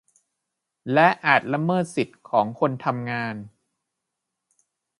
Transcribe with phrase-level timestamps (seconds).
[0.93, 3.35] และอาจละเมิดสิทธิของคนทำงาน